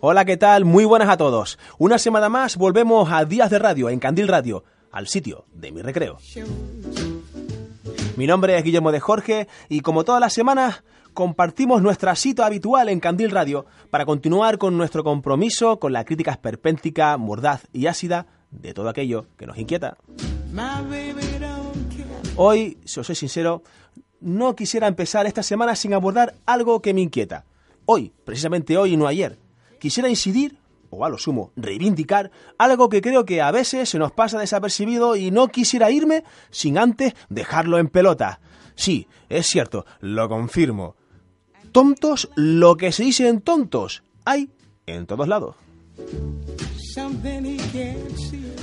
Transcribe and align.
Hola, 0.00 0.24
¿qué 0.24 0.36
tal? 0.36 0.64
Muy 0.64 0.84
buenas 0.84 1.08
a 1.08 1.16
todos. 1.16 1.58
Una 1.76 1.98
semana 1.98 2.28
más 2.28 2.56
volvemos 2.56 3.10
a 3.10 3.24
Días 3.24 3.50
de 3.50 3.58
Radio 3.58 3.90
en 3.90 3.98
Candil 3.98 4.28
Radio, 4.28 4.62
al 4.92 5.08
sitio 5.08 5.44
de 5.52 5.72
mi 5.72 5.82
recreo. 5.82 6.18
Mi 8.16 8.28
nombre 8.28 8.56
es 8.56 8.62
Guillermo 8.62 8.92
de 8.92 9.00
Jorge 9.00 9.48
y 9.68 9.80
como 9.80 10.04
todas 10.04 10.20
las 10.20 10.32
semanas 10.32 10.84
compartimos 11.14 11.82
nuestra 11.82 12.14
cita 12.14 12.46
habitual 12.46 12.88
en 12.88 13.00
Candil 13.00 13.32
Radio 13.32 13.66
para 13.90 14.06
continuar 14.06 14.58
con 14.58 14.76
nuestro 14.76 15.02
compromiso 15.02 15.80
con 15.80 15.92
la 15.92 16.04
crítica 16.04 16.30
esperpéntica, 16.30 17.16
mordaz 17.16 17.66
y 17.72 17.88
ácida 17.88 18.26
de 18.52 18.74
todo 18.74 18.88
aquello 18.88 19.26
que 19.36 19.46
nos 19.46 19.58
inquieta. 19.58 19.96
Hoy, 22.36 22.78
si 22.84 23.00
os 23.00 23.06
soy 23.06 23.16
sincero, 23.16 23.64
no 24.20 24.54
quisiera 24.54 24.86
empezar 24.86 25.26
esta 25.26 25.42
semana 25.42 25.74
sin 25.74 25.92
abordar 25.92 26.36
algo 26.46 26.80
que 26.82 26.94
me 26.94 27.00
inquieta. 27.00 27.44
Hoy, 27.84 28.12
precisamente 28.24 28.76
hoy 28.76 28.94
y 28.94 28.96
no 28.96 29.08
ayer, 29.08 29.38
quisiera 29.78 30.08
incidir, 30.08 30.58
o 30.90 31.04
a 31.04 31.08
lo 31.08 31.18
sumo, 31.18 31.52
reivindicar, 31.56 32.30
algo 32.56 32.88
que 32.88 33.00
creo 33.00 33.24
que 33.24 33.42
a 33.42 33.50
veces 33.50 33.88
se 33.88 33.98
nos 33.98 34.12
pasa 34.12 34.38
desapercibido 34.38 35.16
y 35.16 35.30
no 35.30 35.48
quisiera 35.48 35.90
irme 35.90 36.24
sin 36.50 36.78
antes 36.78 37.14
dejarlo 37.28 37.78
en 37.78 37.88
pelota. 37.88 38.40
Sí, 38.74 39.08
es 39.28 39.46
cierto, 39.46 39.84
lo 40.00 40.28
confirmo. 40.28 40.96
Tontos, 41.72 42.30
lo 42.34 42.76
que 42.76 42.92
se 42.92 43.04
dicen 43.04 43.40
tontos, 43.40 44.02
hay 44.24 44.50
en 44.86 45.06
todos 45.06 45.28
lados. 45.28 45.56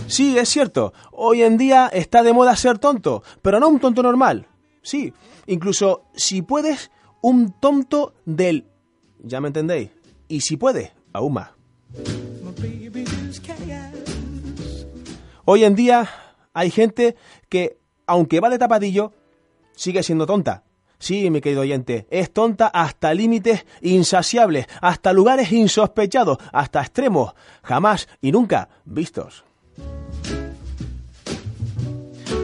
Sí, 0.08 0.38
es 0.38 0.50
cierto, 0.50 0.94
hoy 1.12 1.44
en 1.44 1.58
día 1.58 1.88
está 1.88 2.24
de 2.24 2.34
moda 2.34 2.56
ser 2.56 2.80
tonto, 2.80 3.24
pero 3.42 3.60
no 3.60 3.68
un 3.70 3.80
tonto 3.80 4.04
normal. 4.04 4.48
Sí, 4.82 5.14
incluso 5.48 6.04
si 6.16 6.42
puedes, 6.42 6.92
un 7.22 7.52
tonto 7.60 8.14
del... 8.26 8.68
¿Ya 9.24 9.42
me 9.42 9.48
entendéis? 9.48 9.90
Y 10.28 10.42
si 10.42 10.58
puedes, 10.58 10.92
más. 11.22 11.50
Hoy 15.46 15.64
en 15.64 15.76
día 15.76 16.10
hay 16.54 16.72
gente 16.72 17.16
que, 17.50 17.78
aunque 18.08 18.40
va 18.40 18.50
de 18.50 18.58
tapadillo, 18.58 19.14
sigue 19.76 20.04
siendo 20.04 20.26
tonta. 20.26 20.64
Sí, 20.98 21.30
mi 21.30 21.42
querido 21.42 21.62
oyente, 21.62 22.08
es 22.10 22.32
tonta 22.32 22.68
hasta 22.68 23.14
límites 23.14 23.66
insaciables, 23.82 24.66
hasta 24.82 25.14
lugares 25.14 25.52
insospechados, 25.52 26.38
hasta 26.52 26.82
extremos, 26.82 27.34
jamás 27.64 28.08
y 28.22 28.32
nunca 28.32 28.70
vistos. 28.86 29.44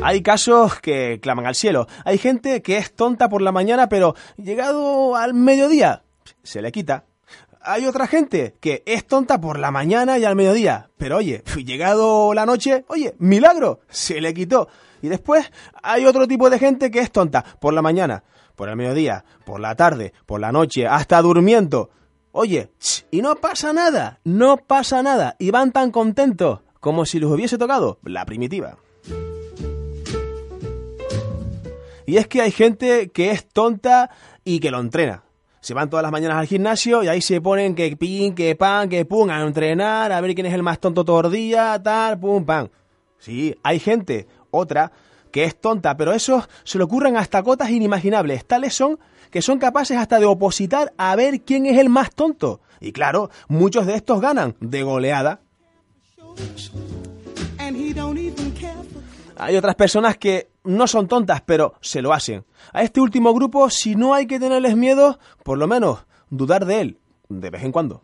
Hay 0.04 0.22
casos 0.22 0.80
que 0.80 1.20
claman 1.22 1.46
al 1.46 1.56
cielo. 1.56 1.88
Hay 2.06 2.18
gente 2.18 2.62
que 2.62 2.78
es 2.78 2.94
tonta 2.96 3.30
por 3.30 3.42
la 3.42 3.52
mañana, 3.52 3.88
pero 3.88 4.16
llegado 4.36 5.16
al 5.16 5.34
mediodía, 5.34 6.04
se 6.44 6.62
le 6.62 6.72
quita. 6.72 7.06
Hay 7.64 7.86
otra 7.86 8.08
gente 8.08 8.56
que 8.60 8.82
es 8.88 9.06
tonta 9.06 9.40
por 9.40 9.60
la 9.60 9.70
mañana 9.70 10.18
y 10.18 10.26
al 10.26 10.36
mediodía, 10.36 10.90
pero 10.98 11.18
oye, 11.18 11.44
llegado 11.64 12.34
la 12.34 12.48
noche, 12.48 12.86
oye, 12.88 13.14
milagro, 13.20 13.82
se 13.88 14.20
le 14.20 14.34
quitó. 14.34 14.68
Y 15.04 15.10
después 15.10 15.52
hay 15.84 16.06
otro 16.06 16.28
tipo 16.28 16.50
de 16.50 16.58
gente 16.58 16.90
que 16.90 17.00
es 17.00 17.12
tonta 17.12 17.44
por 17.60 17.74
la 17.74 17.84
mañana, 17.84 18.24
por 18.56 18.68
el 18.68 18.76
mediodía, 18.76 19.26
por 19.46 19.60
la 19.60 19.76
tarde, 19.76 20.14
por 20.26 20.40
la 20.40 20.52
noche, 20.52 20.88
hasta 20.88 21.22
durmiendo. 21.22 21.92
Oye, 22.32 22.72
y 23.12 23.22
no 23.22 23.36
pasa 23.36 23.74
nada, 23.74 24.20
no 24.24 24.58
pasa 24.58 25.04
nada, 25.04 25.36
y 25.38 25.52
van 25.52 25.72
tan 25.72 25.92
contentos 25.92 26.62
como 26.80 27.06
si 27.06 27.20
les 27.20 27.30
hubiese 27.30 27.60
tocado 27.60 28.00
la 28.04 28.26
primitiva. 28.26 28.78
Y 32.08 32.18
es 32.18 32.28
que 32.28 32.42
hay 32.42 32.52
gente 32.52 33.12
que 33.12 33.30
es 33.30 33.48
tonta 33.48 34.10
y 34.44 34.60
que 34.60 34.72
lo 34.72 34.80
entrena. 34.80 35.24
Se 35.62 35.74
van 35.74 35.90
todas 35.90 36.04
las 36.04 36.12
mañanas 36.12 36.38
al 36.38 36.48
gimnasio 36.48 37.04
y 37.04 37.08
ahí 37.08 37.22
se 37.22 37.40
ponen 37.40 37.76
que 37.76 37.96
pin, 37.96 38.36
que 38.36 38.56
pan, 38.56 38.90
que 38.90 39.06
pum, 39.06 39.30
a 39.30 39.42
entrenar, 39.42 40.12
a 40.12 40.20
ver 40.20 40.36
quién 40.36 40.48
es 40.48 40.54
el 40.54 40.64
más 40.64 40.80
tonto 40.80 41.06
todo 41.06 41.28
el 41.28 41.32
día, 41.32 41.80
tal, 41.82 42.20
pum, 42.20 42.44
pam. 42.44 42.68
Sí, 43.20 43.56
hay 43.62 43.80
gente, 43.80 44.28
otra, 44.50 44.92
que 45.32 45.44
es 45.44 45.62
tonta, 45.62 45.96
pero 45.96 46.14
esos 46.14 46.50
se 46.64 46.78
le 46.78 46.84
ocurren 46.84 47.16
hasta 47.16 47.44
cotas 47.44 47.70
inimaginables. 47.70 48.46
Tales 48.46 48.74
son 48.74 49.00
que 49.32 49.42
son 49.42 49.60
capaces 49.60 49.98
hasta 49.98 50.20
de 50.20 50.26
opositar 50.26 50.94
a 50.98 51.16
ver 51.16 51.42
quién 51.42 51.66
es 51.66 51.80
el 51.80 51.90
más 51.90 52.14
tonto. 52.14 52.60
Y 52.80 52.92
claro, 52.92 53.30
muchos 53.48 53.86
de 53.86 53.96
estos 53.96 54.22
ganan 54.22 54.56
de 54.60 54.84
goleada. 54.84 55.40
Hay 59.42 59.58
otras 59.58 59.74
personas 59.74 60.18
que 60.18 60.52
no 60.66 60.86
son 60.86 61.08
tontas, 61.08 61.42
pero 61.42 61.74
se 61.82 62.04
lo 62.04 62.14
hacen. 62.14 62.46
A 62.74 62.84
este 62.84 63.02
último 63.02 63.34
grupo, 63.34 63.72
si 63.72 63.96
no 63.96 64.14
hay 64.14 64.28
que 64.28 64.40
tenerles 64.40 64.78
miedo, 64.78 65.18
por 65.44 65.58
lo 65.58 65.68
menos 65.68 66.06
dudar 66.30 66.68
de 66.68 66.82
él, 66.82 67.00
de 67.28 67.50
vez 67.50 67.64
en 67.64 67.72
cuando. 67.72 68.04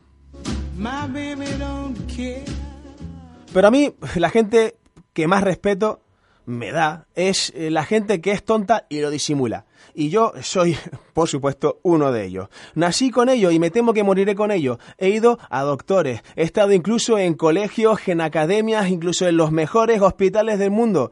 Pero 3.53 3.67
a 3.67 3.69
mí, 3.69 3.93
la 4.15 4.31
gente 4.31 4.77
que 5.13 5.27
más 5.27 5.43
respeto 5.43 6.01
me 6.47 6.71
da 6.71 7.05
es 7.13 7.53
eh, 7.55 7.69
la 7.69 7.83
gente 7.83 8.19
que 8.19 8.31
es 8.31 8.43
tonta 8.43 8.87
y 8.89 9.01
lo 9.01 9.11
disimula. 9.11 9.67
Y 9.93 10.09
yo 10.09 10.33
soy, 10.41 10.75
por 11.13 11.29
supuesto, 11.29 11.79
uno 11.83 12.11
de 12.11 12.25
ellos. 12.25 12.49
Nací 12.73 13.11
con 13.11 13.29
ello 13.29 13.51
y 13.51 13.59
me 13.59 13.69
temo 13.69 13.93
que 13.93 14.03
moriré 14.03 14.33
con 14.33 14.49
ello. 14.49 14.79
He 14.97 15.09
ido 15.09 15.37
a 15.51 15.61
doctores, 15.61 16.23
he 16.35 16.41
estado 16.41 16.73
incluso 16.73 17.19
en 17.19 17.35
colegios, 17.35 18.07
en 18.07 18.21
academias, 18.21 18.89
incluso 18.89 19.27
en 19.27 19.37
los 19.37 19.51
mejores 19.51 20.01
hospitales 20.01 20.57
del 20.57 20.71
mundo. 20.71 21.11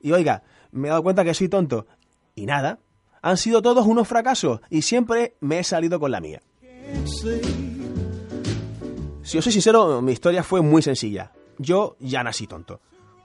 Y 0.00 0.12
oiga, 0.12 0.42
me 0.72 0.88
he 0.88 0.90
dado 0.90 1.02
cuenta 1.02 1.24
que 1.24 1.34
soy 1.34 1.48
tonto. 1.48 1.86
Y 2.34 2.46
nada, 2.46 2.80
han 3.22 3.36
sido 3.36 3.62
todos 3.62 3.86
unos 3.86 4.06
fracasos 4.06 4.60
y 4.70 4.82
siempre 4.82 5.36
me 5.40 5.58
he 5.58 5.64
salido 5.64 5.98
con 5.98 6.10
la 6.10 6.20
mía. 6.20 6.42
Si 9.22 9.38
os 9.38 9.44
soy 9.44 9.52
sincero, 9.52 10.00
mi 10.02 10.12
historia 10.12 10.42
fue 10.42 10.60
muy 10.60 10.82
sencilla. 10.82 11.32
Yo 11.58 11.96
ya 11.98 12.22
nací 12.22 12.46
tonto. 12.46 12.80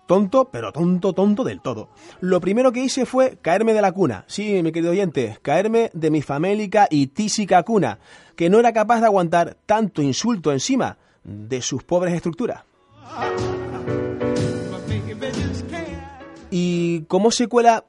Tonto, 0.08 0.50
pero 0.52 0.72
tonto, 0.74 1.14
tonto 1.14 1.44
del 1.44 1.62
todo. 1.62 1.90
Lo 2.20 2.42
primero 2.42 2.72
que 2.72 2.84
hice 2.84 3.06
fue 3.06 3.38
caerme 3.42 3.74
de 3.74 3.82
la 3.82 3.92
cuna. 3.92 4.26
Sí, 4.28 4.62
mi 4.64 4.72
querido 4.72 4.92
oyente, 4.92 5.38
caerme 5.42 5.90
de 5.94 6.12
mi 6.12 6.22
famélica 6.22 6.88
y 6.90 7.08
tísica 7.08 7.64
cuna, 7.64 8.00
que 8.36 8.50
no 8.50 8.60
era 8.60 8.74
capaz 8.74 9.00
de 9.00 9.06
aguantar 9.06 9.58
tanto 9.66 10.02
insulto 10.02 10.52
encima 10.52 10.98
de 11.24 11.62
sus 11.62 11.84
pobres 11.84 12.14
estructuras. 12.14 12.64
Y 17.02 17.06
como 17.06 17.32
secuela 17.32 17.86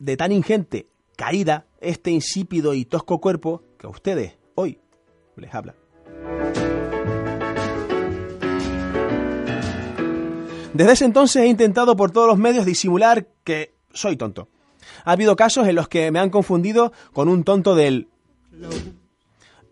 de 0.00 0.16
tan 0.16 0.32
ingente 0.32 0.88
caída, 1.16 1.66
este 1.80 2.10
insípido 2.10 2.74
y 2.74 2.84
tosco 2.84 3.20
cuerpo 3.20 3.62
que 3.78 3.86
a 3.86 3.90
ustedes 3.90 4.36
hoy 4.56 4.80
les 5.36 5.54
habla. 5.54 5.76
Desde 10.74 10.92
ese 10.92 11.04
entonces 11.04 11.44
he 11.44 11.46
intentado 11.46 11.94
por 11.94 12.10
todos 12.10 12.26
los 12.26 12.36
medios 12.36 12.66
disimular 12.66 13.28
que 13.44 13.76
soy 13.92 14.16
tonto. 14.16 14.48
Ha 15.04 15.12
habido 15.12 15.36
casos 15.36 15.68
en 15.68 15.76
los 15.76 15.86
que 15.86 16.10
me 16.10 16.18
han 16.18 16.30
confundido 16.30 16.92
con 17.12 17.28
un 17.28 17.44
tonto 17.44 17.76
del... 17.76 18.08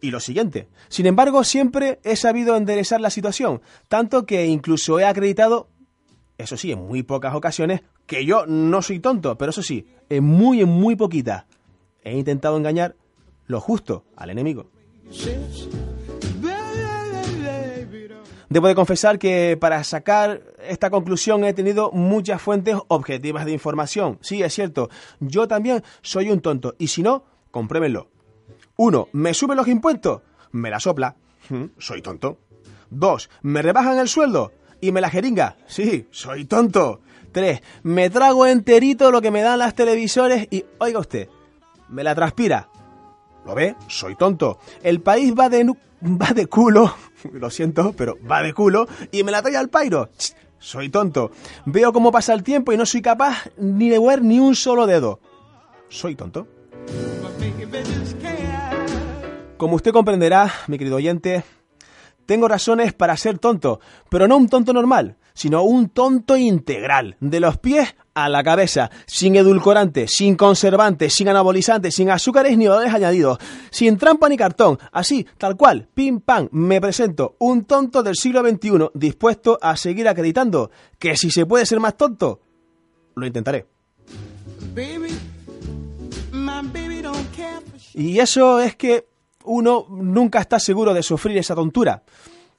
Y 0.01 0.12
lo 0.12 0.21
siguiente. 0.21 0.69
Sin 0.89 1.06
embargo, 1.06 1.43
siempre 1.43 1.99
he 2.05 2.15
sabido 2.15 2.55
enderezar 2.55 3.01
la 3.01 3.11
situación, 3.11 3.62
tanto 3.89 4.27
que 4.27 4.47
incluso 4.47 5.01
he 5.01 5.05
acreditado, 5.05 5.71
eso 6.39 6.57
sí, 6.57 6.73
en 6.73 6.87
muy 6.87 7.03
pocas 7.03 7.35
ocasiones, 7.35 7.83
que 8.07 8.25
yo 8.25 8.47
no 8.47 8.83
soy 8.83 9.01
tonto, 9.01 9.37
pero 9.39 9.51
eso 9.51 9.63
sí, 9.63 9.87
en 10.09 10.25
muy, 10.25 10.61
en 10.61 10.69
muy 10.69 10.97
poquita. 10.97 11.47
He 12.03 12.17
intentado 12.17 12.57
engañar 12.57 12.97
lo 13.47 13.61
justo 13.61 14.05
al 14.17 14.31
enemigo. 14.31 14.67
Debo 18.49 18.69
de 18.69 18.75
confesar 18.75 19.19
que 19.19 19.57
para 19.59 19.83
sacar 19.83 20.43
esta 20.69 20.91
conclusión 20.91 21.45
he 21.45 21.55
tenido 21.55 21.91
muchas 21.91 22.41
fuentes 22.41 22.77
objetivas 22.89 23.47
de 23.47 23.53
información. 23.53 24.19
Sí, 24.21 24.43
es 24.43 24.55
cierto, 24.55 24.91
yo 25.19 25.49
también 25.49 25.83
soy 26.03 26.31
un 26.31 26.41
tonto. 26.41 26.75
Y 26.79 26.89
si 26.89 27.03
no, 27.03 27.25
compruébenlo. 27.51 28.11
Uno, 28.77 29.09
¿me 29.13 29.35
suben 29.35 29.57
los 29.57 29.67
impuestos? 29.67 30.23
Me 30.53 30.71
la 30.71 30.79
sopla. 30.79 31.17
Soy 31.79 32.01
tonto. 32.01 32.39
Dos, 32.91 33.29
¿me 33.43 33.61
rebajan 33.61 33.99
el 33.99 34.09
sueldo? 34.09 34.53
Y 34.85 34.93
me 34.93 35.01
la 35.01 35.09
jeringa. 35.09 35.57
Sí, 35.67 36.09
soy 36.11 36.45
tonto. 36.45 37.01
Tres, 37.33 37.63
me 37.85 38.11
trago 38.11 38.45
enterito 38.45 39.11
lo 39.11 39.23
que 39.23 39.31
me 39.31 39.41
dan 39.41 39.59
las 39.59 39.75
televisores 39.75 40.47
y, 40.51 40.63
oiga 40.77 40.99
usted, 40.99 41.31
me 41.89 42.05
la 42.05 42.15
transpira. 42.15 42.69
¿Lo 43.47 43.55
ve? 43.55 43.77
Soy 43.89 44.15
tonto. 44.15 44.59
El 44.83 45.01
país 45.01 45.33
va 45.33 45.49
de, 45.49 45.65
va 46.03 46.35
de 46.35 46.49
culo, 46.49 46.95
lo 47.33 47.49
siento, 47.49 47.95
pero 47.97 48.19
va 48.31 48.43
de 48.43 48.53
culo 48.53 48.87
y 49.11 49.25
me 49.25 49.33
la 49.33 49.41
trae 49.41 49.57
al 49.57 49.71
pairo. 49.71 50.11
soy 50.59 50.91
tonto. 50.91 51.31
Veo 51.65 51.91
cómo 51.95 52.13
pasa 52.13 52.35
el 52.35 52.43
tiempo 52.43 52.71
y 52.75 52.77
no 52.77 52.85
soy 52.85 53.01
capaz 53.01 53.49
ni 53.57 53.89
de 53.89 53.99
mover 53.99 54.21
ni 54.21 54.39
un 54.39 54.55
solo 54.55 54.87
dedo. 54.87 55.19
Soy 55.89 56.15
tonto. 56.15 56.47
Como 59.57 59.77
usted 59.77 59.93
comprenderá, 59.93 60.53
mi 60.67 60.77
querido 60.77 60.97
oyente, 60.97 61.43
tengo 62.26 62.49
razones 62.49 62.93
para 62.93 63.17
ser 63.17 63.38
tonto, 63.38 63.81
pero 64.09 64.26
no 64.29 64.37
un 64.37 64.49
tonto 64.49 64.73
normal, 64.73 65.17
sino 65.35 65.65
un 65.65 65.88
tonto 65.88 66.37
integral, 66.37 67.17
de 67.21 67.41
los 67.41 67.59
pies 67.59 67.94
a 68.15 68.29
la 68.29 68.44
cabeza, 68.44 68.91
sin 69.06 69.35
edulcorante, 69.35 70.06
sin 70.06 70.37
conservante, 70.37 71.11
sin 71.11 71.29
anabolizante, 71.29 71.91
sin 71.91 72.11
azúcares 72.11 72.56
ni 72.56 72.69
olores 72.69 72.94
añadidos, 72.94 73.38
sin 73.71 73.99
trampa 73.99 74.29
ni 74.29 74.37
cartón, 74.37 74.79
así, 74.93 75.26
tal 75.37 75.56
cual, 75.56 75.88
pim 75.93 76.21
pam, 76.21 76.49
me 76.53 76.81
presento, 76.81 77.35
un 77.41 77.65
tonto 77.65 78.03
del 78.03 78.15
siglo 78.15 78.49
XXI, 78.49 78.91
dispuesto 78.94 79.59
a 79.61 79.77
seguir 79.77 80.09
acreditando 80.09 80.70
que 80.99 81.17
si 81.17 81.31
se 81.31 81.47
puede 81.47 81.67
ser 81.67 81.81
más 81.81 81.97
tonto, 81.97 82.41
lo 83.17 83.27
intentaré. 83.27 83.67
Y 87.94 88.19
eso 88.19 88.61
es 88.61 88.77
que 88.77 89.06
uno 89.44 89.87
nunca 89.91 90.41
está 90.41 90.58
seguro 90.58 90.94
de 90.94 91.02
sufrir 91.02 91.38
esa 91.38 91.55
tontura. 91.55 92.02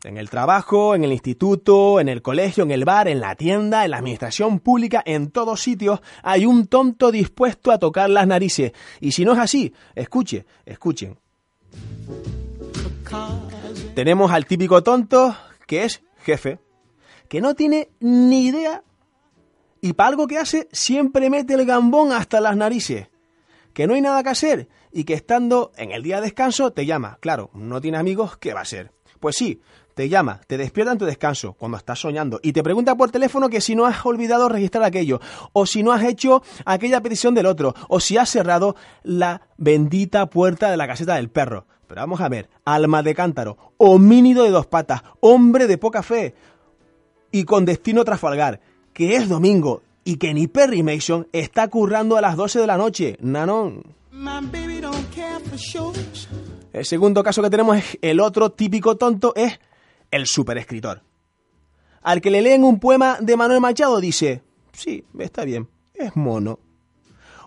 En 0.04 0.18
el 0.18 0.30
trabajo, 0.30 0.94
en 0.94 1.04
el 1.04 1.12
instituto, 1.12 2.00
en 2.00 2.10
el 2.10 2.22
colegio, 2.22 2.64
en 2.64 2.72
el 2.72 2.86
bar, 2.86 3.08
en 3.08 3.20
la 3.20 3.36
tienda, 3.36 3.86
en 3.86 3.92
la 3.92 3.98
administración 3.98 4.60
pública, 4.60 5.02
en 5.06 5.32
todos 5.32 5.62
sitios 5.62 6.00
hay 6.22 6.46
un 6.46 6.68
tonto 6.68 7.12
dispuesto 7.12 7.72
a 7.72 7.80
tocar 7.80 8.10
las 8.10 8.28
narices. 8.28 8.72
Y 9.00 9.14
si 9.14 9.26
no 9.26 9.34
es 9.34 9.40
así, 9.40 9.74
escuche, 9.96 10.46
escuchen. 10.66 11.18
Tenemos 13.96 14.32
al 14.32 14.46
típico 14.46 14.84
tonto 14.84 15.36
que 15.66 15.86
es 15.86 16.04
jefe, 16.20 16.60
que 17.28 17.42
no 17.42 17.56
tiene 17.56 17.90
ni 18.00 18.46
idea 18.46 18.84
y 19.82 19.94
para 19.94 20.10
algo 20.10 20.28
que 20.28 20.38
hace 20.38 20.68
siempre 20.72 21.30
mete 21.30 21.54
el 21.54 21.66
gambón 21.66 22.12
hasta 22.12 22.42
las 22.42 22.58
narices. 22.58 23.08
Que 23.76 23.88
no 23.88 23.94
hay 23.94 24.00
nada 24.00 24.24
que 24.24 24.30
hacer 24.30 24.70
y 24.94 25.04
que 25.04 25.16
estando 25.16 25.74
en 25.76 25.92
el 25.92 26.02
día 26.02 26.16
de 26.16 26.22
descanso 26.22 26.72
te 26.72 26.86
llama. 26.86 27.18
Claro, 27.20 27.50
no 27.54 27.82
tiene 27.82 27.98
amigos, 27.98 28.38
¿qué 28.38 28.54
va 28.54 28.62
a 28.62 28.66
ser? 28.66 28.94
Pues 29.20 29.36
sí, 29.36 29.62
te 29.96 30.08
llama, 30.08 30.40
te 30.48 30.58
despierta 30.58 30.94
en 30.94 30.98
tu 30.98 31.04
descanso 31.04 31.56
cuando 31.60 31.78
estás 31.78 32.00
soñando 32.00 32.40
y 32.42 32.54
te 32.54 32.64
pregunta 32.64 32.96
por 32.96 33.12
teléfono 33.12 33.50
que 33.50 33.60
si 33.60 33.76
no 33.76 33.86
has 33.86 34.06
olvidado 34.06 34.48
registrar 34.48 34.86
aquello, 34.86 35.20
o 35.52 35.66
si 35.66 35.84
no 35.84 35.92
has 35.92 36.06
hecho 36.06 36.42
aquella 36.64 37.02
petición 37.02 37.36
del 37.36 37.48
otro, 37.48 37.76
o 37.90 38.00
si 38.00 38.18
has 38.18 38.30
cerrado 38.30 38.78
la 39.04 39.42
bendita 39.58 40.30
puerta 40.30 40.72
de 40.72 40.78
la 40.78 40.88
caseta 40.88 41.16
del 41.16 41.30
perro. 41.30 41.68
Pero 41.86 42.00
vamos 42.00 42.22
a 42.22 42.30
ver, 42.30 42.50
alma 42.64 43.04
de 43.04 43.14
cántaro, 43.14 43.74
homínido 43.76 44.46
de 44.46 44.52
dos 44.52 44.68
patas, 44.68 45.04
hombre 45.20 45.68
de 45.68 45.78
poca 45.78 46.02
fe 46.02 46.34
y 47.30 47.44
con 47.44 47.66
destino 47.66 48.06
trafalgar, 48.06 48.62
que 48.94 49.18
es 49.18 49.28
domingo 49.28 49.82
y 50.06 50.18
que 50.18 50.34
ni 50.34 50.48
Perry 50.48 50.84
Mason 50.84 51.28
está 51.34 51.68
currando 51.68 52.16
a 52.16 52.22
las 52.22 52.38
12 52.38 52.60
de 52.60 52.68
la 52.68 52.78
noche. 52.78 53.18
Nanón. 53.20 53.84
El 56.72 56.86
segundo 56.86 57.24
caso 57.24 57.42
que 57.42 57.50
tenemos 57.50 57.78
es 57.78 57.98
el 58.02 58.20
otro 58.20 58.52
típico 58.52 58.96
tonto, 58.96 59.34
es 59.36 59.60
el 60.12 60.28
superescritor. 60.28 61.02
Al 62.04 62.22
que 62.22 62.30
le 62.30 62.44
leen 62.44 62.64
un 62.64 62.80
poema 62.80 63.18
de 63.20 63.36
Manuel 63.36 63.62
Machado 63.62 64.00
dice, 64.00 64.44
sí, 64.74 65.04
está 65.18 65.44
bien, 65.44 65.68
es 65.96 66.16
mono. 66.16 66.60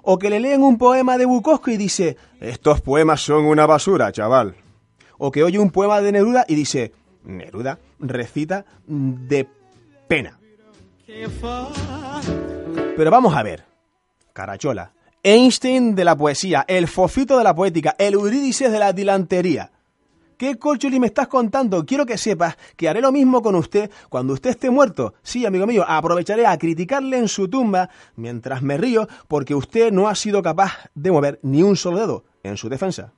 O 0.02 0.18
que 0.18 0.28
le 0.28 0.40
leen 0.40 0.62
un 0.62 0.78
poema 0.78 1.16
de 1.16 1.26
Bukowski 1.26 1.72
y 1.72 1.76
dice, 1.76 2.16
estos 2.40 2.80
poemas 2.80 3.20
son 3.20 3.44
una 3.44 3.66
basura, 3.66 4.10
chaval. 4.10 4.56
O 5.18 5.30
que 5.30 5.44
oye 5.44 5.60
un 5.60 5.70
poema 5.70 6.00
de 6.00 6.10
Neruda 6.10 6.44
y 6.48 6.56
dice, 6.56 6.92
Neruda 7.22 7.78
recita 8.00 8.64
de 8.86 9.46
pena. 10.08 10.37
Pero 12.96 13.10
vamos 13.10 13.34
a 13.34 13.42
ver, 13.42 13.64
Carachola, 14.34 14.92
Einstein 15.22 15.94
de 15.94 16.04
la 16.04 16.14
poesía, 16.14 16.66
el 16.68 16.86
fofito 16.86 17.38
de 17.38 17.44
la 17.44 17.54
poética, 17.54 17.94
el 17.98 18.12
Eurídice 18.12 18.68
de 18.68 18.78
la 18.78 18.92
dilantería. 18.92 19.72
¿Qué 20.36 20.58
colchuli 20.58 21.00
me 21.00 21.06
estás 21.06 21.28
contando? 21.28 21.86
Quiero 21.86 22.04
que 22.04 22.18
sepas 22.18 22.58
que 22.76 22.90
haré 22.90 23.00
lo 23.00 23.10
mismo 23.10 23.40
con 23.40 23.54
usted 23.54 23.90
cuando 24.10 24.34
usted 24.34 24.50
esté 24.50 24.68
muerto. 24.68 25.14
Sí, 25.22 25.46
amigo 25.46 25.66
mío, 25.66 25.82
aprovecharé 25.88 26.46
a 26.46 26.58
criticarle 26.58 27.16
en 27.16 27.28
su 27.28 27.48
tumba 27.48 27.88
mientras 28.16 28.60
me 28.60 28.76
río 28.76 29.08
porque 29.28 29.54
usted 29.54 29.90
no 29.90 30.08
ha 30.08 30.14
sido 30.14 30.42
capaz 30.42 30.90
de 30.94 31.10
mover 31.10 31.40
ni 31.42 31.62
un 31.62 31.76
solo 31.76 31.98
dedo 31.98 32.24
en 32.42 32.58
su 32.58 32.68
defensa. 32.68 33.14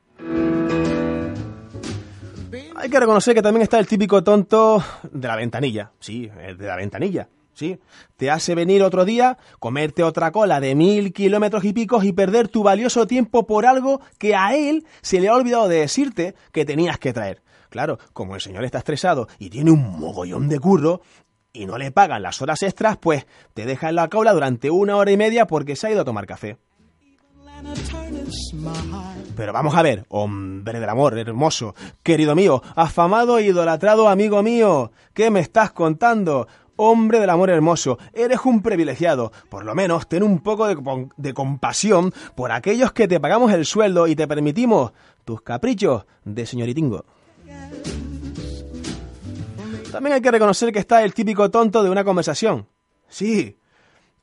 Hay 2.76 2.88
que 2.88 3.00
reconocer 3.00 3.34
que 3.34 3.42
también 3.42 3.62
está 3.62 3.80
el 3.80 3.88
típico 3.88 4.22
tonto 4.22 4.80
de 5.10 5.26
la 5.26 5.34
ventanilla. 5.34 5.90
Sí, 5.98 6.30
el 6.40 6.56
de 6.56 6.66
la 6.68 6.76
ventanilla. 6.76 7.28
¿Sí? 7.60 7.78
Te 8.16 8.30
hace 8.30 8.54
venir 8.54 8.82
otro 8.82 9.04
día, 9.04 9.36
comerte 9.58 10.02
otra 10.02 10.32
cola 10.32 10.60
de 10.60 10.74
mil 10.74 11.12
kilómetros 11.12 11.62
y 11.64 11.74
picos 11.74 12.04
y 12.04 12.12
perder 12.14 12.48
tu 12.48 12.62
valioso 12.62 13.06
tiempo 13.06 13.46
por 13.46 13.66
algo 13.66 14.00
que 14.18 14.34
a 14.34 14.56
él 14.56 14.86
se 15.02 15.20
le 15.20 15.28
ha 15.28 15.34
olvidado 15.34 15.68
de 15.68 15.80
decirte 15.80 16.34
que 16.52 16.64
tenías 16.64 16.98
que 16.98 17.12
traer. 17.12 17.42
Claro, 17.68 17.98
como 18.14 18.34
el 18.34 18.40
señor 18.40 18.64
está 18.64 18.78
estresado 18.78 19.28
y 19.38 19.50
tiene 19.50 19.70
un 19.70 20.00
mogollón 20.00 20.48
de 20.48 20.58
curro 20.58 21.02
y 21.52 21.66
no 21.66 21.76
le 21.76 21.92
pagan 21.92 22.22
las 22.22 22.40
horas 22.40 22.62
extras, 22.62 22.96
pues 22.96 23.26
te 23.52 23.66
deja 23.66 23.90
en 23.90 23.96
la 23.96 24.08
cola 24.08 24.32
durante 24.32 24.70
una 24.70 24.96
hora 24.96 25.10
y 25.10 25.18
media 25.18 25.46
porque 25.46 25.76
se 25.76 25.86
ha 25.86 25.90
ido 25.90 26.00
a 26.00 26.04
tomar 26.04 26.26
café. 26.26 26.56
Pero 29.36 29.52
vamos 29.52 29.74
a 29.74 29.82
ver, 29.82 30.04
hombre 30.08 30.80
del 30.80 30.88
amor, 30.88 31.18
hermoso, 31.18 31.74
querido 32.02 32.34
mío, 32.34 32.62
afamado 32.74 33.38
e 33.38 33.44
idolatrado 33.44 34.08
amigo 34.08 34.42
mío, 34.42 34.92
¿qué 35.14 35.30
me 35.30 35.40
estás 35.40 35.72
contando? 35.72 36.46
Hombre 36.82 37.20
del 37.20 37.28
amor 37.28 37.50
hermoso, 37.50 37.98
eres 38.14 38.38
un 38.46 38.62
privilegiado. 38.62 39.32
Por 39.50 39.66
lo 39.66 39.74
menos 39.74 40.08
ten 40.08 40.22
un 40.22 40.38
poco 40.38 40.66
de, 40.66 41.34
compasión 41.34 42.10
por 42.34 42.52
aquellos 42.52 42.92
que 42.92 43.06
te 43.06 43.20
pagamos 43.20 43.52
el 43.52 43.66
sueldo 43.66 44.06
y 44.06 44.16
te 44.16 44.26
permitimos 44.26 44.92
tus 45.26 45.42
caprichos 45.42 46.06
de 46.24 46.46
señoritingo. 46.46 47.04
También 49.92 50.14
hay 50.14 50.22
que 50.22 50.30
reconocer 50.30 50.72
que 50.72 50.78
está 50.78 51.04
el 51.04 51.12
típico 51.12 51.50
tonto 51.50 51.82
de 51.82 51.90
una 51.90 52.02
conversación. 52.02 52.66
Sí, 53.10 53.58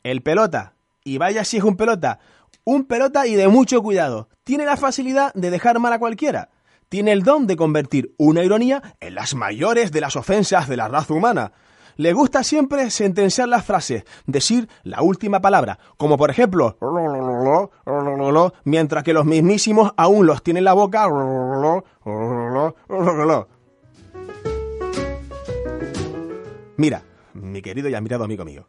el 0.01 0.24
pelota. 0.24 0.74
Y 1.04 1.19
vaya 1.19 1.45
si 1.45 1.57
es 1.57 1.63
un 1.63 1.77
pelota. 1.77 2.18
Un 2.63 2.86
pelota 2.86 3.27
y 3.27 3.36
de 3.36 3.48
mucho 3.50 3.83
cuidado. 3.83 4.30
Tiene 4.44 4.65
la 4.65 4.77
facilidad 4.77 5.31
de 5.35 5.52
dejar 5.52 5.78
mal 5.78 5.94
a 5.94 5.99
cualquiera. 5.99 6.49
Tiene 6.90 7.11
el 7.11 7.21
don 7.21 7.45
de 7.45 7.56
convertir 7.56 8.16
una 8.18 8.44
ironía 8.44 8.95
en 8.99 9.14
las 9.14 9.35
mayores 9.35 9.92
de 9.92 10.02
las 10.02 10.16
ofensas 10.16 10.68
de 10.68 10.78
la 10.78 10.87
raza 10.87 11.14
humana. 11.14 11.52
Le 11.97 12.13
gusta 12.13 12.44
siempre 12.44 12.89
sentenciar 12.92 13.49
las 13.49 13.66
frases, 13.66 14.04
decir 14.27 14.69
la 14.83 15.01
última 15.01 15.42
palabra, 15.42 15.80
como 15.97 16.18
por 16.18 16.30
ejemplo, 16.30 16.77
mientras 18.63 19.04
que 19.04 19.13
los 19.13 19.25
mismísimos 19.25 19.92
aún 19.97 20.27
los 20.27 20.44
tienen 20.44 20.61
en 20.61 20.66
la 20.66 20.73
boca. 20.73 21.07
Mira, 26.77 27.04
mi 27.33 27.61
querido 27.63 27.89
y 27.89 27.95
admirado 27.95 28.23
amigo 28.23 28.45
mío, 28.45 28.68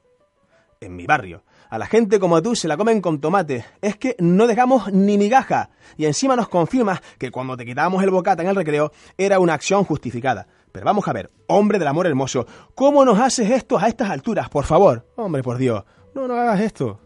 en 0.80 0.96
mi 0.96 1.06
barrio, 1.06 1.42
a 1.68 1.76
la 1.76 1.86
gente 1.86 2.18
como 2.18 2.40
tú 2.40 2.56
se 2.56 2.66
la 2.66 2.78
comen 2.78 3.02
con 3.02 3.20
tomate. 3.20 3.66
Es 3.82 3.96
que 3.96 4.16
no 4.18 4.46
dejamos 4.46 4.90
ni 4.90 5.18
migaja. 5.18 5.68
Y 5.98 6.06
encima 6.06 6.34
nos 6.34 6.48
confirmas 6.48 7.02
que 7.18 7.30
cuando 7.30 7.58
te 7.58 7.66
quitábamos 7.66 8.02
el 8.02 8.10
bocata 8.10 8.42
en 8.42 8.48
el 8.48 8.56
recreo 8.56 8.90
era 9.18 9.38
una 9.38 9.52
acción 9.52 9.84
justificada. 9.84 10.46
Pero 10.72 10.84
vamos 10.84 11.08
a 11.08 11.12
ver, 11.12 11.30
hombre 11.46 11.78
del 11.78 11.88
amor 11.88 12.06
hermoso, 12.06 12.46
¿cómo 12.74 13.04
nos 13.04 13.18
haces 13.18 13.50
esto 13.50 13.78
a 13.78 13.88
estas 13.88 14.10
alturas? 14.10 14.48
Por 14.48 14.64
favor, 14.64 15.06
hombre, 15.16 15.42
por 15.42 15.58
Dios, 15.58 15.84
no, 16.14 16.28
no 16.28 16.34
hagas 16.34 16.60
esto. 16.60 17.00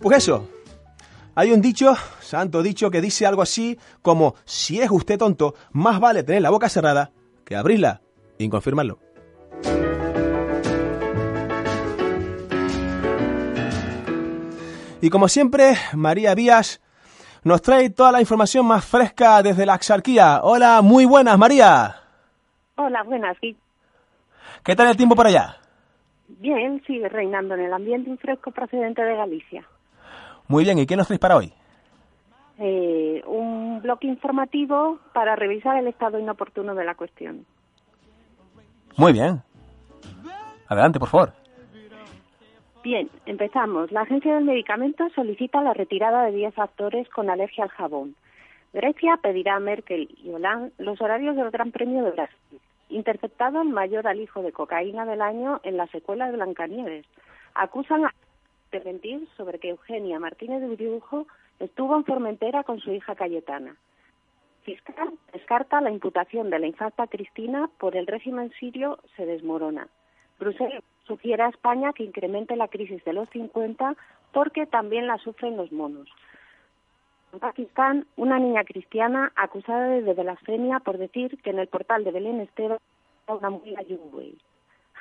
Pues 0.00 0.18
eso, 0.18 0.48
hay 1.34 1.52
un 1.52 1.60
dicho, 1.60 1.94
santo 2.20 2.62
dicho, 2.62 2.90
que 2.90 3.00
dice 3.00 3.26
algo 3.26 3.42
así 3.42 3.78
como, 4.02 4.34
si 4.44 4.80
es 4.80 4.90
usted 4.90 5.18
tonto, 5.18 5.54
más 5.72 6.00
vale 6.00 6.22
tener 6.22 6.42
la 6.42 6.50
boca 6.50 6.68
cerrada 6.68 7.12
que 7.44 7.56
abrirla 7.56 8.02
y 8.38 8.48
confirmarlo. 8.48 8.98
Y 15.02 15.08
como 15.08 15.28
siempre, 15.28 15.76
María 15.94 16.34
Vías 16.34 16.80
nos 17.44 17.62
trae 17.62 17.90
toda 17.90 18.12
la 18.12 18.20
información 18.20 18.66
más 18.66 18.84
fresca 18.84 19.42
desde 19.42 19.66
la 19.66 19.74
Axarquía. 19.74 20.40
Hola, 20.42 20.82
muy 20.82 21.04
buenas, 21.04 21.38
María. 21.38 21.96
Hola, 22.76 23.02
buenas. 23.02 23.36
¿Qué 24.62 24.76
tal 24.76 24.88
el 24.88 24.96
tiempo 24.96 25.14
por 25.14 25.26
allá? 25.26 25.56
Bien, 26.28 26.82
sigue 26.86 27.08
reinando 27.08 27.54
en 27.54 27.60
el 27.60 27.72
ambiente 27.72 28.10
un 28.10 28.18
fresco 28.18 28.50
procedente 28.50 29.02
de 29.02 29.16
Galicia. 29.16 29.64
Muy 30.48 30.64
bien, 30.64 30.78
¿y 30.78 30.86
qué 30.86 30.96
nos 30.96 31.06
traes 31.06 31.20
para 31.20 31.36
hoy? 31.36 31.52
Eh, 32.58 33.22
un 33.26 33.80
bloque 33.82 34.06
informativo 34.06 34.98
para 35.12 35.34
revisar 35.34 35.78
el 35.78 35.88
estado 35.88 36.18
inoportuno 36.18 36.74
de 36.74 36.84
la 36.84 36.94
cuestión. 36.94 37.46
Muy 38.96 39.12
bien. 39.12 39.42
Adelante, 40.68 40.98
por 41.00 41.08
favor. 41.08 41.39
Bien, 42.82 43.10
empezamos. 43.26 43.92
La 43.92 44.02
Agencia 44.02 44.34
del 44.34 44.44
Medicamento 44.44 45.06
solicita 45.10 45.60
la 45.60 45.74
retirada 45.74 46.24
de 46.24 46.32
10 46.32 46.58
actores 46.58 47.06
con 47.10 47.28
alergia 47.28 47.64
al 47.64 47.70
jabón. 47.70 48.14
Grecia 48.72 49.18
pedirá 49.20 49.56
a 49.56 49.60
Merkel 49.60 50.08
y 50.22 50.30
Hollande 50.30 50.72
los 50.78 50.98
horarios 51.02 51.36
del 51.36 51.50
Gran 51.50 51.72
Premio 51.72 52.02
de 52.04 52.12
Brasil. 52.12 52.60
Interceptado 52.88 53.60
el 53.60 53.68
mayor 53.68 54.06
alijo 54.06 54.42
de 54.42 54.52
cocaína 54.52 55.04
del 55.04 55.20
año 55.20 55.60
en 55.62 55.76
la 55.76 55.88
secuela 55.88 56.26
de 56.26 56.32
Blancanieves. 56.32 57.04
Acusan 57.54 58.06
a 58.06 58.14
de 58.72 58.80
mentir 58.80 59.28
sobre 59.36 59.58
que 59.58 59.70
Eugenia 59.70 60.18
Martínez 60.18 60.60
de 60.60 60.68
Uriujo 60.68 61.26
estuvo 61.58 61.96
en 61.96 62.04
Formentera 62.04 62.62
con 62.64 62.80
su 62.80 62.92
hija 62.92 63.14
Cayetana. 63.14 63.76
Fiscal 64.62 65.10
descarta 65.32 65.80
la 65.80 65.90
imputación 65.90 66.50
de 66.50 66.58
la 66.58 66.66
infanta 66.66 67.08
Cristina 67.08 67.68
por 67.78 67.96
el 67.96 68.06
régimen 68.06 68.52
sirio 68.52 69.00
se 69.16 69.26
desmorona. 69.26 69.88
Bruselas 70.38 70.84
sugiere 71.10 71.42
a 71.42 71.48
España 71.48 71.92
que 71.92 72.04
incremente 72.04 72.54
la 72.54 72.68
crisis 72.68 73.04
de 73.04 73.12
los 73.12 73.28
50 73.30 73.96
porque 74.32 74.66
también 74.66 75.08
la 75.08 75.18
sufren 75.18 75.56
los 75.56 75.72
monos. 75.72 76.08
En 77.32 77.40
Pakistán, 77.40 78.06
una 78.16 78.38
niña 78.38 78.62
cristiana 78.62 79.32
acusada 79.34 79.88
de 79.88 80.14
blasfemia 80.14 80.78
por 80.78 80.98
decir 80.98 81.36
que 81.42 81.50
en 81.50 81.58
el 81.58 81.66
portal 81.66 82.04
de 82.04 82.12
Belén 82.12 82.40
Esteban 82.40 82.78
una 83.26 83.50
muela 83.50 83.82
y 83.88 83.94
un 83.94 84.38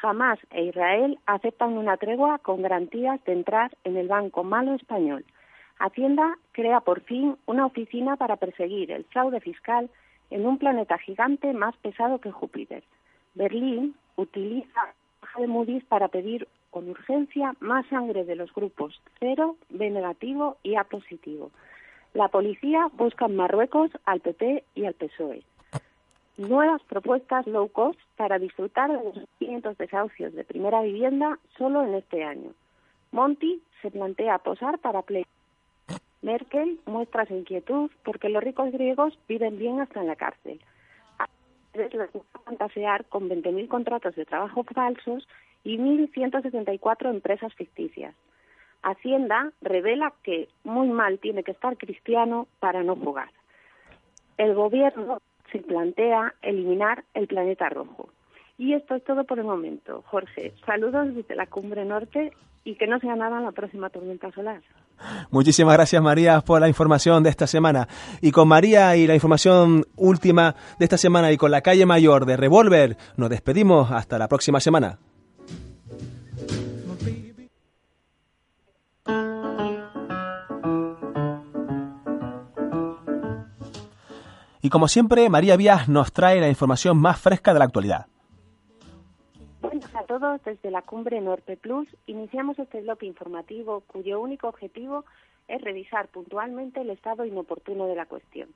Hamas 0.01 0.39
e 0.51 0.63
Israel 0.63 1.19
aceptan 1.25 1.77
una 1.77 1.97
tregua 1.97 2.39
con 2.39 2.61
garantías 2.61 3.23
de 3.25 3.33
entrar 3.33 3.71
en 3.83 3.97
el 3.97 4.07
Banco 4.07 4.43
Malo 4.43 4.73
Español. 4.73 5.25
Hacienda 5.77 6.37
crea 6.53 6.79
por 6.79 7.01
fin 7.01 7.37
una 7.45 7.65
oficina 7.65 8.15
para 8.15 8.37
perseguir 8.37 8.91
el 8.91 9.03
fraude 9.05 9.41
fiscal 9.41 9.89
en 10.29 10.45
un 10.45 10.57
planeta 10.57 10.97
gigante 10.97 11.53
más 11.53 11.75
pesado 11.77 12.19
que 12.19 12.31
Júpiter. 12.31 12.83
Berlín 13.35 13.95
utiliza 14.15 14.93
de 15.37 15.47
Moody's 15.47 15.83
para 15.85 16.07
pedir 16.07 16.47
con 16.71 16.89
urgencia 16.89 17.55
más 17.59 17.85
sangre 17.87 18.25
de 18.25 18.35
los 18.35 18.53
grupos 18.53 19.01
0, 19.19 19.55
B 19.69 19.89
negativo 19.89 20.57
y 20.63 20.75
A 20.75 20.83
positivo. 20.83 21.51
La 22.13 22.27
policía 22.27 22.87
busca 22.93 23.25
en 23.25 23.35
Marruecos 23.35 23.91
al 24.05 24.19
PP 24.19 24.63
y 24.75 24.85
al 24.85 24.93
PSOE 24.93 25.43
nuevas 26.39 26.81
propuestas 26.83 27.45
low 27.47 27.67
cost 27.67 27.99
para 28.15 28.39
disfrutar 28.39 28.89
de 28.89 29.03
los 29.03 29.27
500 29.39 29.77
desahucios 29.77 30.33
de 30.33 30.45
primera 30.45 30.81
vivienda 30.81 31.37
solo 31.57 31.83
en 31.83 31.95
este 31.95 32.23
año. 32.23 32.53
Monti 33.11 33.61
se 33.81 33.91
plantea 33.91 34.37
posar 34.39 34.79
para 34.79 35.01
Play. 35.01 35.25
Merkel 36.21 36.79
muestra 36.85 37.25
su 37.25 37.33
inquietud 37.33 37.91
porque 38.03 38.29
los 38.29 38.43
ricos 38.43 38.71
griegos 38.71 39.17
viven 39.27 39.57
bien 39.57 39.81
hasta 39.81 40.01
en 40.01 40.07
la 40.07 40.15
cárcel. 40.15 40.59
Les 41.73 41.91
gusta 42.11 42.39
fantasear 42.45 43.05
con 43.05 43.29
20.000 43.29 43.67
contratos 43.67 44.15
de 44.15 44.25
trabajo 44.25 44.63
falsos 44.63 45.27
y 45.63 45.77
1.174 45.77 47.09
empresas 47.09 47.53
ficticias. 47.53 48.15
Hacienda 48.81 49.51
revela 49.61 50.13
que 50.23 50.47
muy 50.63 50.87
mal 50.87 51.19
tiene 51.19 51.43
que 51.43 51.51
estar 51.51 51.77
cristiano 51.77 52.47
para 52.59 52.81
no 52.83 52.95
jugar. 52.95 53.29
El 54.37 54.55
gobierno 54.55 55.19
se 55.51 55.59
plantea 55.59 56.33
eliminar 56.41 57.03
el 57.13 57.27
planeta 57.27 57.69
rojo. 57.69 58.09
Y 58.57 58.73
esto 58.73 58.95
es 58.95 59.03
todo 59.03 59.23
por 59.23 59.39
el 59.39 59.45
momento. 59.45 60.03
Jorge, 60.07 60.53
saludos 60.65 61.13
desde 61.13 61.35
la 61.35 61.47
cumbre 61.47 61.85
norte 61.85 62.33
y 62.63 62.75
que 62.75 62.87
no 62.87 62.99
sea 62.99 63.15
nada 63.15 63.39
la 63.39 63.51
próxima 63.51 63.89
tormenta 63.89 64.31
solar. 64.31 64.61
Muchísimas 65.31 65.73
gracias 65.73 66.01
María 66.01 66.41
por 66.41 66.61
la 66.61 66.67
información 66.67 67.23
de 67.23 67.29
esta 67.29 67.47
semana. 67.47 67.87
Y 68.21 68.31
con 68.31 68.47
María 68.47 68.95
y 68.95 69.07
la 69.07 69.15
información 69.15 69.85
última 69.95 70.55
de 70.77 70.85
esta 70.85 70.97
semana 70.97 71.31
y 71.31 71.37
con 71.37 71.51
la 71.51 71.61
calle 71.61 71.85
mayor 71.85 72.25
de 72.25 72.37
Revolver, 72.37 72.97
nos 73.15 73.29
despedimos 73.29 73.91
hasta 73.91 74.17
la 74.17 74.27
próxima 74.27 74.59
semana. 74.59 74.99
Y 84.61 84.69
como 84.69 84.87
siempre, 84.87 85.29
María 85.29 85.55
Vías 85.55 85.87
nos 85.87 86.11
trae 86.11 86.41
la 86.41 86.49
información 86.49 86.97
más 86.97 87.19
fresca 87.19 87.53
de 87.53 87.59
la 87.59 87.65
actualidad. 87.65 88.07
Desde 90.19 90.69
la 90.69 90.81
Cumbre 90.81 91.21
Norte 91.21 91.55
Plus 91.55 91.87
iniciamos 92.05 92.59
este 92.59 92.81
bloque 92.81 93.05
informativo 93.05 93.79
cuyo 93.87 94.19
único 94.19 94.49
objetivo 94.49 95.05
es 95.47 95.61
revisar 95.61 96.09
puntualmente 96.09 96.81
el 96.81 96.89
estado 96.89 97.23
inoportuno 97.23 97.87
de 97.87 97.95
la 97.95 98.05
cuestión. 98.05 98.49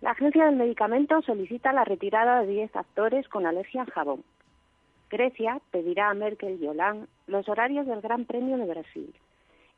La 0.00 0.10
Agencia 0.10 0.46
del 0.46 0.56
Medicamento 0.56 1.22
solicita 1.22 1.72
la 1.72 1.84
retirada 1.84 2.40
de 2.40 2.48
10 2.48 2.74
actores 2.74 3.28
con 3.28 3.46
alergia 3.46 3.82
al 3.82 3.90
jabón. 3.90 4.24
Grecia 5.08 5.60
pedirá 5.70 6.10
a 6.10 6.14
Merkel 6.14 6.60
y 6.60 6.66
Hollande 6.66 7.06
los 7.28 7.48
horarios 7.48 7.86
del 7.86 8.00
Gran 8.00 8.24
Premio 8.24 8.56
de 8.56 8.66
Brasil. 8.66 9.14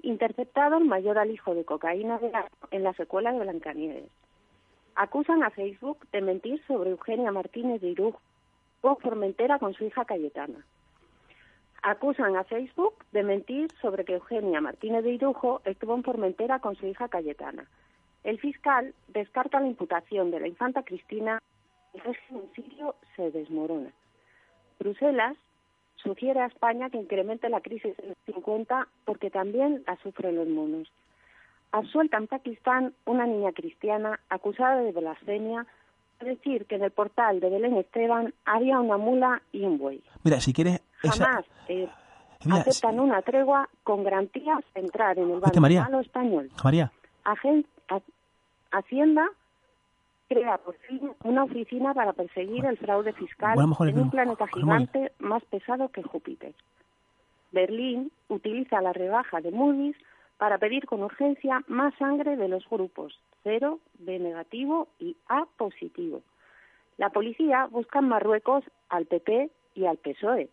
Interceptado 0.02 0.78
el 0.78 0.84
mayor 0.84 1.18
alijo 1.18 1.54
de 1.54 1.64
cocaína 1.64 2.18
de 2.18 2.32
en 2.70 2.84
la 2.84 2.92
secuela 2.94 3.32
de 3.32 3.40
Blancanieves. 3.40 4.10
Acusan 4.94 5.42
a 5.42 5.50
Facebook 5.50 6.06
de 6.12 6.20
mentir 6.20 6.62
sobre 6.66 6.90
Eugenia 6.90 7.32
Martínez 7.32 7.80
de 7.80 7.90
Irujo 7.90 8.20
o 8.80 8.96
Formentera 8.96 9.58
con 9.58 9.74
su 9.74 9.84
hija 9.84 10.04
Cayetana. 10.04 10.64
Acusan 11.82 12.36
a 12.36 12.44
Facebook 12.44 12.94
de 13.12 13.22
mentir 13.22 13.68
sobre 13.80 14.04
que 14.04 14.14
Eugenia 14.14 14.60
Martínez 14.60 15.04
de 15.04 15.12
Irujo 15.12 15.62
estuvo 15.64 15.94
en 15.94 16.02
Formentera 16.02 16.58
con 16.58 16.76
su 16.76 16.86
hija 16.86 17.08
Cayetana. 17.08 17.66
El 18.24 18.38
fiscal 18.38 18.94
descarta 19.08 19.60
la 19.60 19.68
imputación 19.68 20.30
de 20.30 20.40
la 20.40 20.48
infanta 20.48 20.82
Cristina. 20.82 21.40
El 21.94 22.00
régimen 22.00 22.50
sirio 22.54 22.94
se 23.14 23.30
desmorona. 23.30 23.90
Bruselas 24.78 25.36
sugiere 26.02 26.40
a 26.40 26.46
España 26.46 26.90
que 26.90 26.98
incremente 26.98 27.48
la 27.48 27.60
crisis 27.60 27.98
en 27.98 28.10
los 28.10 28.18
50 28.26 28.88
porque 29.04 29.30
también 29.30 29.82
la 29.86 29.96
sufren 30.02 30.36
los 30.36 30.48
monos. 30.48 30.88
Absuelta 31.72 32.16
en 32.16 32.26
Pakistán 32.26 32.94
una 33.04 33.26
niña 33.26 33.52
cristiana 33.52 34.20
acusada 34.28 34.80
de 34.80 34.92
blasfemia 34.92 35.66
es 36.20 36.26
decir 36.26 36.66
que 36.66 36.76
en 36.76 36.82
el 36.82 36.90
portal 36.90 37.40
de 37.40 37.48
Belén 37.50 37.76
Esteban 37.76 38.34
había 38.44 38.80
una 38.80 38.96
mula 38.96 39.42
y 39.52 39.64
un 39.64 39.78
buey. 39.78 40.02
Mira, 40.24 40.40
si 40.40 40.52
quieres... 40.52 40.82
Jamás 41.00 41.44
eh, 41.68 41.88
aceptan 42.50 42.98
una 42.98 43.22
tregua 43.22 43.68
con 43.84 44.02
garantías 44.02 44.64
de 44.74 44.80
entrar 44.80 45.16
en 45.16 45.30
el 45.30 45.40
Banco 45.40 46.00
español. 46.00 46.50
María. 46.64 46.90
Hacienda 48.72 49.30
crea 50.28 50.58
por 50.58 50.76
fin 50.76 51.12
una 51.24 51.44
oficina 51.44 51.94
para 51.94 52.12
perseguir 52.12 52.64
el 52.66 52.76
fraude 52.76 53.12
fiscal 53.14 53.58
en 53.58 53.98
un 53.98 54.10
planeta 54.10 54.46
gigante 54.46 55.12
más 55.18 55.44
pesado 55.46 55.88
que 55.88 56.02
Júpiter. 56.02 56.54
Berlín 57.50 58.12
utiliza 58.28 58.80
la 58.82 58.92
rebaja 58.92 59.40
de 59.40 59.50
Moody's 59.50 59.96
para 60.36 60.58
pedir 60.58 60.86
con 60.86 61.02
urgencia 61.02 61.64
más 61.66 61.94
sangre 61.94 62.36
de 62.36 62.48
los 62.48 62.68
grupos 62.68 63.18
0, 63.42 63.80
B 64.00 64.18
negativo 64.18 64.88
y 64.98 65.16
A 65.28 65.46
positivo. 65.56 66.22
La 66.98 67.10
policía 67.10 67.66
busca 67.66 68.00
en 68.00 68.08
Marruecos 68.08 68.64
al 68.90 69.06
PP 69.06 69.50
y 69.74 69.86
al 69.86 69.96
PSOE. 69.96 70.50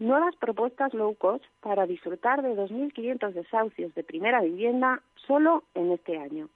Nuevas 0.00 0.34
propuestas 0.36 0.92
low 0.92 1.14
cost 1.14 1.44
para 1.60 1.86
disfrutar 1.86 2.42
de 2.42 2.56
2.500 2.56 3.32
desahucios 3.32 3.94
de 3.94 4.02
primera 4.02 4.40
vivienda 4.40 5.00
solo 5.26 5.62
en 5.74 5.92
este 5.92 6.18
año. 6.18 6.48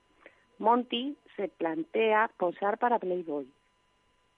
Monty 0.59 1.17
se 1.37 1.49
plantea 1.49 2.31
posar 2.37 2.79
para 2.79 2.99
Playboy. 2.99 3.47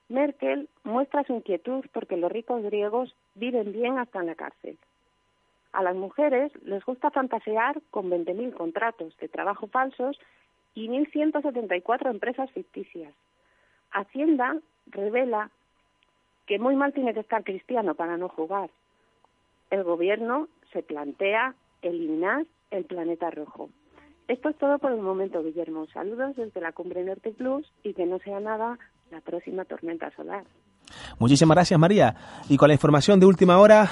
Merkel 0.09 0.69
muestra 0.83 1.25
su 1.25 1.35
inquietud 1.35 1.85
porque 1.93 2.17
los 2.17 2.31
ricos 2.31 2.63
griegos 2.63 3.15
viven 3.35 3.73
bien 3.73 3.99
hasta 3.99 4.21
en 4.21 4.27
la 4.27 4.35
cárcel. 4.35 4.77
A 5.73 5.83
las 5.83 5.95
mujeres 5.95 6.53
les 6.65 6.85
gusta 6.85 7.11
fantasear 7.11 7.81
con 7.91 8.11
20.000 8.11 8.55
contratos 8.55 9.17
de 9.19 9.29
trabajo 9.29 9.69
falsos 9.69 10.19
y 10.75 10.89
1.174 10.89 12.11
empresas 12.11 12.51
ficticias. 12.51 13.15
Hacienda 13.93 14.57
revela 14.87 15.51
que 16.47 16.59
muy 16.59 16.75
mal 16.75 16.93
tiene 16.93 17.15
que 17.15 17.21
estar 17.21 17.45
cristiano 17.45 17.95
para 17.95 18.17
no 18.17 18.29
jugar. 18.29 18.71
El 19.71 19.85
gobierno 19.85 20.49
se 20.73 20.83
plantea 20.83 21.55
eliminar 21.83 22.45
el 22.73 22.85
planeta 22.85 23.31
rojo. 23.31 23.71
Esto 24.31 24.49
es 24.49 24.57
todo 24.59 24.79
por 24.79 24.93
el 24.93 25.01
momento, 25.01 25.43
Guillermo. 25.43 25.89
Saludos 25.93 26.37
desde 26.37 26.61
la 26.61 26.71
Cumbre 26.71 27.03
Norte 27.03 27.33
Plus 27.33 27.67
y 27.83 27.95
que 27.95 28.07
no 28.07 28.21
sea 28.21 28.39
nada 28.39 28.79
la 29.11 29.21
próxima 29.23 29.65
tormenta 29.65 30.09
solar. 30.15 30.45
Muchísimas 31.19 31.57
gracias, 31.57 31.81
María. 31.81 32.15
Y 32.49 32.57
con 32.57 32.69
la 32.69 32.75
información 32.75 33.19
de 33.19 33.27
última 33.27 33.59
hora 33.59 33.91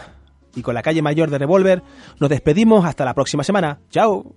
y 0.54 0.62
con 0.62 0.76
la 0.76 0.82
calle 0.82 1.02
mayor 1.02 1.28
de 1.30 1.38
Revolver, 1.38 1.82
nos 2.20 2.30
despedimos 2.30 2.84
hasta 2.84 3.04
la 3.04 3.14
próxima 3.14 3.42
semana. 3.42 3.80
¡Chao! 3.90 4.32